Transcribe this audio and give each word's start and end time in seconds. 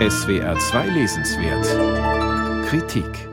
SWR 0.00 0.58
2 0.58 0.88
Lesenswert 0.88 2.66
Kritik 2.66 3.28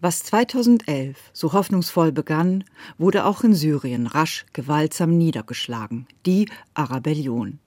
Was 0.00 0.22
2011 0.22 1.18
so 1.34 1.52
hoffnungsvoll 1.52 2.10
begann, 2.10 2.64
wurde 2.96 3.26
auch 3.26 3.44
in 3.44 3.52
Syrien 3.52 4.06
rasch 4.06 4.46
gewaltsam 4.54 5.18
niedergeschlagen, 5.18 6.06
die 6.24 6.48
Arabellion. 6.72 7.58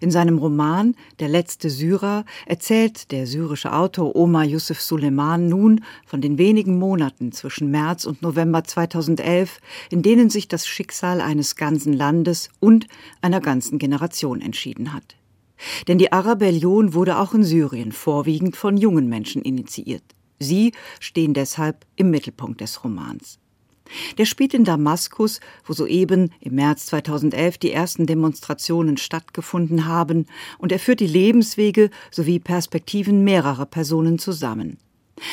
In 0.00 0.10
seinem 0.10 0.38
Roman 0.38 0.96
Der 1.20 1.28
letzte 1.28 1.70
Syrer 1.70 2.24
erzählt 2.46 3.12
der 3.12 3.28
syrische 3.28 3.72
Autor 3.72 4.16
Omar 4.16 4.44
Yusuf 4.44 4.80
Suleiman 4.80 5.48
nun 5.48 5.84
von 6.04 6.20
den 6.20 6.36
wenigen 6.36 6.80
Monaten 6.80 7.30
zwischen 7.30 7.70
März 7.70 8.06
und 8.06 8.22
November 8.22 8.64
2011, 8.64 9.60
in 9.90 10.02
denen 10.02 10.30
sich 10.30 10.48
das 10.48 10.66
Schicksal 10.66 11.20
eines 11.20 11.54
ganzen 11.54 11.92
Landes 11.92 12.48
und 12.58 12.88
einer 13.22 13.40
ganzen 13.40 13.78
Generation 13.78 14.40
entschieden 14.40 14.92
hat. 14.92 15.19
Denn 15.88 15.98
die 15.98 16.12
Arabellion 16.12 16.94
wurde 16.94 17.18
auch 17.18 17.34
in 17.34 17.44
Syrien 17.44 17.92
vorwiegend 17.92 18.56
von 18.56 18.76
jungen 18.76 19.08
Menschen 19.08 19.42
initiiert. 19.42 20.04
Sie 20.38 20.72
stehen 21.00 21.34
deshalb 21.34 21.84
im 21.96 22.10
Mittelpunkt 22.10 22.60
des 22.60 22.82
Romans. 22.82 23.38
Der 24.18 24.24
spielt 24.24 24.54
in 24.54 24.64
Damaskus, 24.64 25.40
wo 25.64 25.72
soeben 25.72 26.30
im 26.40 26.54
März 26.54 26.86
2011 26.86 27.58
die 27.58 27.72
ersten 27.72 28.06
Demonstrationen 28.06 28.96
stattgefunden 28.96 29.86
haben, 29.86 30.26
und 30.58 30.72
er 30.72 30.78
führt 30.78 31.00
die 31.00 31.06
Lebenswege 31.06 31.90
sowie 32.10 32.38
Perspektiven 32.38 33.24
mehrerer 33.24 33.66
Personen 33.66 34.18
zusammen. 34.18 34.78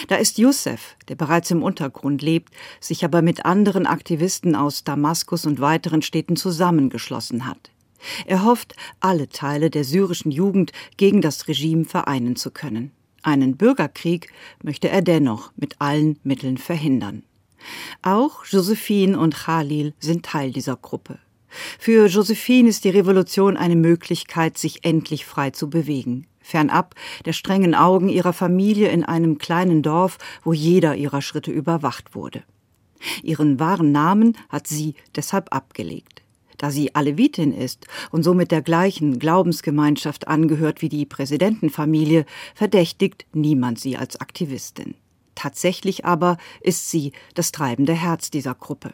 Da 0.07 0.16
ist 0.16 0.38
Youssef, 0.38 0.98
der 1.07 1.16
bereits 1.16 1.49
im 1.52 1.63
Untergrund 1.63 2.21
lebt, 2.21 2.54
sich 2.82 3.05
aber 3.05 3.21
mit 3.21 3.46
anderen 3.46 3.85
Aktivisten 3.85 4.55
aus 4.55 4.84
Damaskus 4.84 5.46
und 5.46 5.62
weiteren 5.62 6.02
Städten 6.02 6.35
zusammengeschlossen 6.35 7.46
hat. 7.46 7.71
Er 8.25 8.43
hofft, 8.43 8.75
alle 8.99 9.29
Teile 9.29 9.69
der 9.69 9.83
syrischen 9.83 10.31
Jugend 10.31 10.71
gegen 10.97 11.21
das 11.21 11.48
Regime 11.48 11.85
vereinen 11.85 12.35
zu 12.35 12.51
können. 12.51 12.91
Einen 13.23 13.57
Bürgerkrieg 13.57 14.31
möchte 14.63 14.89
er 14.89 15.01
dennoch 15.01 15.51
mit 15.55 15.76
allen 15.79 16.20
Mitteln 16.23 16.57
verhindern. 16.57 17.23
Auch 18.01 18.45
Josephine 18.45 19.20
und 19.20 19.35
Khalil 19.35 19.93
sind 19.99 20.26
Teil 20.26 20.51
dieser 20.51 20.77
Gruppe. 20.77 21.20
Für 21.79 22.07
Josephine 22.07 22.70
ist 22.70 22.84
die 22.84 22.89
Revolution 22.89 23.57
eine 23.57 23.76
Möglichkeit, 23.76 24.57
sich 24.57 24.84
endlich 24.84 25.26
frei 25.26 25.49
zu 25.51 25.70
bewegen, 25.70 26.27
fernab 26.39 26.95
der 27.26 27.34
strengen 27.34 27.73
Augen 27.73 28.09
ihrer 28.09 28.34
Familie 28.34 28.89
in 28.89 29.04
einem 29.04 29.37
kleinen 29.37 29.82
Dorf, 29.82 30.17
wo 30.43 30.54
jeder 30.54 30.95
ihrer 30.95 31.21
Schritte 31.21 31.51
überwacht 31.51 32.15
wurde. 32.15 32.43
Ihren 33.23 33.59
wahren 33.59 33.91
Namen 33.91 34.37
hat 34.49 34.67
sie 34.67 34.95
deshalb 35.15 35.54
abgelegt. 35.54 36.23
Da 36.58 36.72
sie 36.72 36.96
Alevitin 36.96 37.54
ist 37.54 37.88
und 38.12 38.24
somit 38.24 38.52
der 38.52 38.62
gleichen 38.62 39.20
Glaubensgemeinschaft 39.20 40.27
angehört 40.27 40.82
wie 40.82 40.90
die 40.90 41.05
Präsidentenfamilie, 41.05 42.26
verdächtigt 42.55 43.26
niemand 43.34 43.80
sie 43.80 43.98
als 43.98 44.20
Aktivistin. 44.20 44.96
Tatsächlich 45.35 46.04
aber 46.04 46.38
ist 46.62 46.90
sie 46.90 47.12
das 47.35 47.52
treibende 47.52 47.94
Herz 47.94 48.32
dieser 48.32 48.55
Gruppe. 48.55 48.94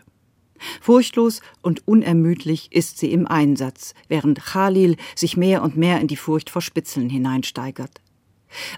Furchtlos 0.82 1.42
und 1.62 1.88
unermüdlich 1.88 2.72
ist 2.72 2.98
sie 2.98 3.12
im 3.12 3.28
Einsatz, 3.28 3.94
während 4.08 4.44
Khalil 4.44 4.98
sich 5.16 5.38
mehr 5.38 5.64
und 5.64 5.78
mehr 5.78 6.00
in 6.00 6.08
die 6.08 6.18
Furcht 6.18 6.50
vor 6.50 6.62
Spitzeln 6.62 7.10
hineinsteigert. 7.10 8.02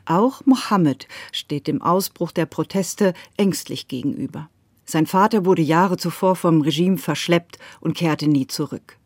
Auch 0.05 0.45
Mohammed 0.45 1.07
steht 1.31 1.67
dem 1.67 1.81
Ausbruch 1.81 2.31
der 2.31 2.45
Proteste 2.45 3.13
ängstlich 3.37 3.87
gegenüber. 3.87 4.49
Sein 4.85 5.07
Vater 5.07 5.45
wurde 5.45 5.61
Jahre 5.61 5.97
zuvor 5.97 6.35
vom 6.35 6.61
Regime 6.61 6.97
verschleppt 6.97 7.57
und 7.79 7.97
kehrte 7.97 8.27
nie 8.27 8.47
zurück. 8.47 8.97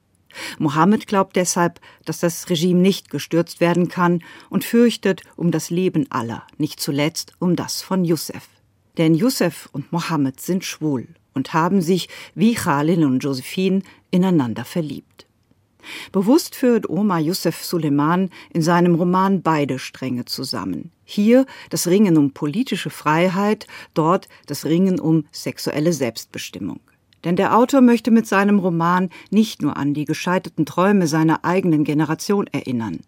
Mohammed 0.60 1.08
glaubt 1.08 1.36
deshalb, 1.36 1.80
dass 2.06 2.20
das 2.20 2.50
Regime 2.50 2.80
nicht 2.80 3.10
gestürzt 3.10 3.62
werden 3.62 3.88
kann 3.88 4.22
und 4.50 4.64
fürchtet 4.64 5.24
um 5.36 5.52
das 5.52 5.70
Leben 5.70 6.06
aller, 6.12 6.44
nicht 6.58 6.80
zuletzt 6.80 7.34
um 7.40 7.56
das 7.56 7.82
von 7.82 8.06
Youssef. 8.06 8.48
Denn 8.98 9.16
Youssef 9.16 9.70
und 9.72 9.92
Mohammed 9.92 10.40
sind 10.40 10.64
schwul 10.64 11.08
und 11.34 11.54
haben 11.54 11.82
sich, 11.82 12.10
wie 12.36 12.54
Khalil 12.54 13.06
und 13.06 13.20
Josephine, 13.20 13.82
ineinander 14.12 14.66
verliebt. 14.66 15.29
Bewusst 16.12 16.56
führt 16.56 16.90
Omar 16.90 17.20
Youssef 17.20 17.64
Suleiman 17.64 18.30
in 18.54 18.62
seinem 18.62 18.96
Roman 18.96 19.42
beide 19.42 19.80
Stränge 19.80 20.26
zusammen. 20.26 20.92
Hier 21.04 21.46
das 21.70 21.88
Ringen 21.88 22.18
um 22.18 22.32
politische 22.32 22.90
Freiheit, 22.90 23.68
dort 23.94 24.28
das 24.46 24.66
Ringen 24.66 25.00
um 25.00 25.26
sexuelle 25.32 25.94
Selbstbestimmung. 25.94 26.80
Denn 27.24 27.36
der 27.36 27.56
Autor 27.56 27.82
möchte 27.82 28.12
mit 28.12 28.28
seinem 28.28 28.60
Roman 28.60 29.10
nicht 29.30 29.62
nur 29.62 29.76
an 29.76 29.94
die 29.94 30.06
gescheiterten 30.06 30.66
Träume 30.66 31.08
seiner 31.08 31.44
eigenen 31.44 31.84
Generation 31.84 32.48
erinnern. 32.48 33.00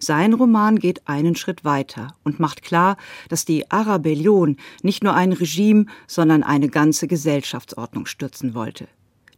Sein 0.00 0.32
Roman 0.32 0.78
geht 0.78 1.06
einen 1.06 1.36
Schritt 1.36 1.64
weiter 1.64 2.14
und 2.24 2.40
macht 2.40 2.62
klar, 2.62 2.96
dass 3.28 3.44
die 3.44 3.70
Arabellion 3.70 4.56
nicht 4.82 5.04
nur 5.04 5.14
ein 5.14 5.32
Regime, 5.32 5.86
sondern 6.06 6.42
eine 6.42 6.68
ganze 6.68 7.06
Gesellschaftsordnung 7.08 8.06
stürzen 8.06 8.54
wollte. 8.54 8.88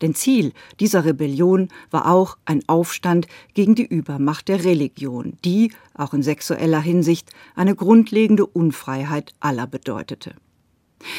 Denn 0.03 0.15
Ziel 0.15 0.53
dieser 0.81 1.05
Rebellion 1.05 1.69
war 1.91 2.11
auch 2.11 2.39
ein 2.45 2.63
Aufstand 2.69 3.27
gegen 3.55 3.75
die 3.75 3.87
Übermacht 3.87 4.49
der 4.49 4.65
Religion, 4.65 5.35
die, 5.45 5.73
auch 5.95 6.15
in 6.15 6.23
sexueller 6.23 6.81
Hinsicht, 6.81 7.31
eine 7.55 7.75
grundlegende 7.75 8.47
Unfreiheit 8.47 9.35
aller 9.41 9.67
bedeutete. 9.67 10.35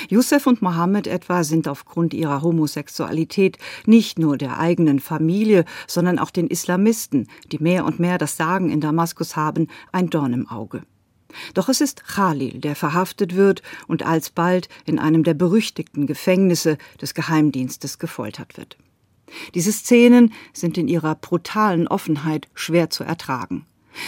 Youssef 0.09 0.45
und 0.45 0.61
Mohammed 0.61 1.07
etwa 1.07 1.43
sind 1.43 1.67
aufgrund 1.67 2.13
ihrer 2.13 2.41
Homosexualität 2.41 3.57
nicht 3.85 4.19
nur 4.19 4.37
der 4.37 4.59
eigenen 4.59 4.99
Familie, 4.99 5.65
sondern 5.87 6.19
auch 6.19 6.31
den 6.31 6.47
Islamisten, 6.47 7.27
die 7.51 7.59
mehr 7.59 7.85
und 7.85 7.99
mehr 7.99 8.17
das 8.17 8.35
Sagen 8.35 8.69
in 8.69 8.81
Damaskus 8.81 9.35
haben, 9.35 9.67
ein 9.91 10.09
Dorn 10.09 10.33
im 10.33 10.49
Auge. 10.49 10.83
Doch 11.53 11.69
es 11.69 11.81
ist 11.81 12.03
Khalil, 12.05 12.59
der 12.59 12.75
verhaftet 12.75 13.35
wird 13.35 13.61
und 13.87 14.05
alsbald 14.05 14.69
in 14.85 14.99
einem 14.99 15.23
der 15.23 15.33
berüchtigten 15.33 16.07
Gefängnisse 16.07 16.77
des 17.01 17.13
Geheimdienstes 17.13 17.99
gefoltert 17.99 18.57
wird. 18.57 18.77
Diese 19.53 19.71
Szenen 19.71 20.33
sind 20.53 20.77
in 20.77 20.87
ihrer 20.87 21.15
brutalen 21.15 21.87
Offenheit 21.87 22.47
schwer 22.53 22.89
zu 22.89 23.03
ertragen. 23.03 23.65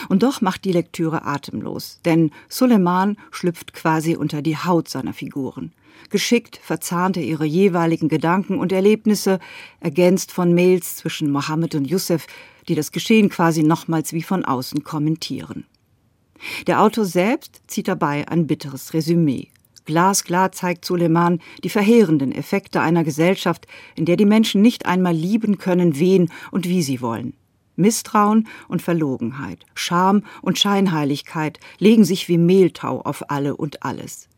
Und 0.09 0.23
doch 0.23 0.41
macht 0.41 0.63
die 0.65 0.71
Lektüre 0.71 1.25
atemlos, 1.25 1.99
denn 2.05 2.31
Suleiman 2.49 3.17
schlüpft 3.31 3.73
quasi 3.73 4.15
unter 4.15 4.41
die 4.41 4.57
Haut 4.57 4.89
seiner 4.89 5.13
Figuren. 5.13 5.73
Geschickt 6.09 6.59
verzahnt 6.63 7.17
er 7.17 7.23
ihre 7.23 7.45
jeweiligen 7.45 8.07
Gedanken 8.07 8.57
und 8.57 8.71
Erlebnisse, 8.71 9.39
ergänzt 9.79 10.31
von 10.31 10.53
Mails 10.53 10.97
zwischen 10.97 11.31
Mohammed 11.31 11.75
und 11.75 11.85
Youssef, 11.85 12.27
die 12.67 12.75
das 12.75 12.91
Geschehen 12.91 13.29
quasi 13.29 13.63
nochmals 13.63 14.13
wie 14.13 14.23
von 14.23 14.45
außen 14.45 14.83
kommentieren. 14.83 15.65
Der 16.67 16.81
Autor 16.81 17.05
selbst 17.05 17.61
zieht 17.67 17.87
dabei 17.87 18.27
ein 18.27 18.47
bitteres 18.47 18.93
Resümee. 18.93 19.49
Glasklar 19.85 20.51
zeigt 20.51 20.85
Suleiman 20.85 21.39
die 21.63 21.69
verheerenden 21.69 22.31
Effekte 22.31 22.81
einer 22.81 23.03
Gesellschaft, 23.03 23.67
in 23.95 24.05
der 24.05 24.15
die 24.15 24.25
Menschen 24.25 24.61
nicht 24.61 24.85
einmal 24.85 25.13
lieben 25.13 25.57
können, 25.57 25.99
wen 25.99 26.31
und 26.51 26.67
wie 26.67 26.83
sie 26.83 27.01
wollen. 27.01 27.33
Misstrauen 27.75 28.47
und 28.67 28.81
Verlogenheit, 28.81 29.65
Scham 29.73 30.23
und 30.41 30.59
Scheinheiligkeit 30.59 31.59
legen 31.79 32.03
sich 32.03 32.27
wie 32.27 32.37
Mehltau 32.37 33.01
auf 33.01 33.29
alle 33.29 33.55
und 33.55 33.83
alles. 33.83 34.29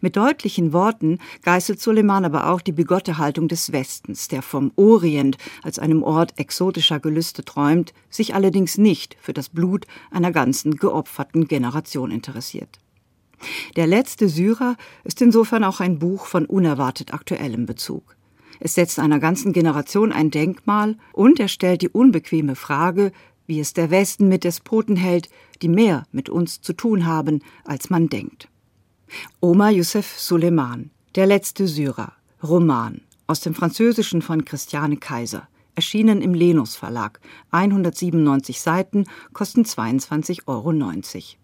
Mit 0.00 0.16
deutlichen 0.16 0.72
Worten 0.72 1.18
geißelt 1.42 1.80
Suleiman 1.80 2.24
aber 2.24 2.50
auch 2.50 2.60
die 2.60 2.72
bigotte 2.72 3.18
Haltung 3.18 3.48
des 3.48 3.72
Westens, 3.72 4.28
der 4.28 4.42
vom 4.42 4.70
Orient 4.76 5.38
als 5.62 5.78
einem 5.78 6.02
Ort 6.02 6.38
exotischer 6.38 7.00
Gelüste 7.00 7.44
träumt, 7.44 7.94
sich 8.10 8.34
allerdings 8.34 8.76
nicht 8.78 9.16
für 9.20 9.32
das 9.32 9.48
Blut 9.48 9.86
einer 10.10 10.30
ganzen 10.30 10.76
geopferten 10.76 11.48
Generation 11.48 12.10
interessiert. 12.10 12.78
Der 13.76 13.86
letzte 13.86 14.28
Syrer 14.28 14.76
ist 15.04 15.20
insofern 15.20 15.64
auch 15.64 15.80
ein 15.80 15.98
Buch 15.98 16.26
von 16.26 16.46
unerwartet 16.46 17.12
aktuellem 17.12 17.66
Bezug. 17.66 18.16
Es 18.60 18.74
setzt 18.74 18.98
einer 18.98 19.18
ganzen 19.18 19.52
Generation 19.52 20.12
ein 20.12 20.30
Denkmal 20.30 20.96
und 21.12 21.40
er 21.40 21.48
stellt 21.48 21.82
die 21.82 21.88
unbequeme 21.88 22.54
Frage, 22.54 23.10
wie 23.46 23.58
es 23.58 23.72
der 23.72 23.90
Westen 23.90 24.28
mit 24.28 24.44
Despoten 24.44 24.94
hält, 24.94 25.28
die 25.62 25.68
mehr 25.68 26.04
mit 26.12 26.28
uns 26.28 26.60
zu 26.60 26.72
tun 26.72 27.06
haben, 27.06 27.40
als 27.64 27.90
man 27.90 28.08
denkt. 28.08 28.48
Omar 29.40 29.70
Youssef 29.70 30.18
Suleiman, 30.18 30.90
Der 31.14 31.26
letzte 31.26 31.66
Syrer, 31.66 32.12
Roman, 32.42 33.02
aus 33.26 33.40
dem 33.40 33.54
Französischen 33.54 34.22
von 34.22 34.44
Christiane 34.44 34.96
Kaiser, 34.96 35.48
erschienen 35.74 36.22
im 36.22 36.34
Lenus 36.34 36.76
Verlag, 36.76 37.20
197 37.50 38.60
Seiten, 38.60 39.06
kosten 39.32 39.62
22,90 39.62 40.42
Euro. 40.46 40.72